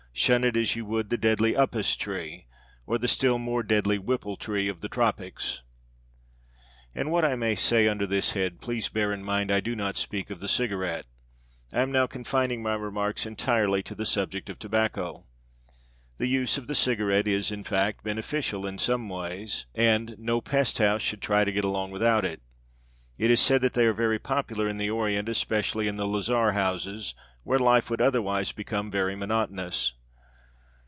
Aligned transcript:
Shun 0.13 0.43
it 0.43 0.57
as 0.57 0.75
you 0.75 0.83
would 0.85 1.09
the 1.09 1.17
deadly 1.17 1.55
upas 1.55 1.95
tree 1.95 2.45
or 2.85 2.97
the 2.97 3.07
still 3.07 3.39
more 3.39 3.63
deadly 3.63 3.97
whipple 3.97 4.35
tree 4.35 4.67
of 4.67 4.81
the 4.81 4.89
topics. 4.89 5.61
In 6.93 7.09
what 7.11 7.23
I 7.23 7.37
may 7.37 7.55
say 7.55 7.87
under 7.87 8.05
this 8.05 8.31
head 8.33 8.59
please 8.59 8.89
bear 8.89 9.13
in 9.13 9.23
mind 9.23 9.49
that 9.49 9.55
I 9.55 9.59
do 9.61 9.73
not 9.73 9.95
speak 9.95 10.29
of 10.29 10.41
the 10.41 10.49
cigarette. 10.49 11.05
I 11.71 11.79
am 11.79 11.93
now 11.93 12.07
confining 12.07 12.61
my 12.61 12.75
remarks 12.75 13.25
entirely 13.25 13.81
to 13.83 13.95
the 13.95 14.05
subject 14.05 14.49
of 14.49 14.59
tobacco. 14.59 15.27
The 16.17 16.27
use 16.27 16.57
of 16.57 16.67
the 16.67 16.75
cigarette 16.75 17.25
is, 17.27 17.49
in 17.49 17.63
fact, 17.63 18.03
beneficial 18.03 18.65
in 18.67 18.73
in 18.75 18.79
some 18.79 19.07
ways, 19.07 19.65
and 19.75 20.15
no 20.19 20.41
pest 20.41 20.79
house 20.79 21.01
should 21.01 21.21
try 21.21 21.45
to 21.45 21.53
get 21.53 21.63
along 21.63 21.89
without 21.91 22.25
it. 22.25 22.41
It 23.17 23.31
is 23.31 23.39
said 23.39 23.61
that 23.61 23.73
they 23.75 23.85
are 23.85 23.93
very 23.93 24.19
popular 24.19 24.67
in 24.67 24.75
the 24.77 24.89
orient, 24.89 25.29
especially 25.29 25.87
in 25.87 25.95
the 25.95 26.05
lazar 26.05 26.51
houses, 26.51 27.15
where 27.43 27.57
life 27.57 27.89
would 27.89 28.01
otherwise 28.01 28.51
become 28.51 28.91
very 28.91 29.15
monotonous. 29.15 29.93